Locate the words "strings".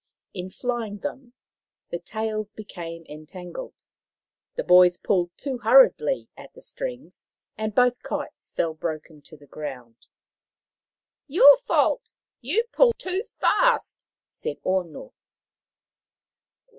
6.63-7.27